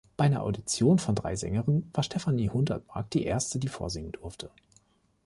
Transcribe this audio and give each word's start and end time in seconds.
Bei 0.17 0.25
einer 0.25 0.41
Audition 0.41 0.97
von 0.97 1.13
drei 1.13 1.35
Sängerinnen 1.35 1.91
war 1.93 2.01
Stephanie 2.03 2.49
Hundertmark 2.49 3.11
die 3.11 3.23
erste, 3.23 3.59
die 3.59 3.67
vorsingen 3.67 4.11
durfte. 4.11 4.49